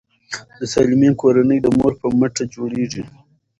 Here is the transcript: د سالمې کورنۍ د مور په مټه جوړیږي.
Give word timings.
د 0.59 0.61
سالمې 0.73 1.09
کورنۍ 1.21 1.57
د 1.61 1.67
مور 1.77 1.93
په 2.01 2.07
مټه 2.19 2.43
جوړیږي. 2.53 3.03